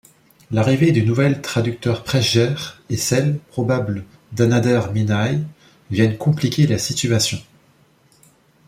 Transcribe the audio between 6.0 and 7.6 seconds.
compliquer la situation.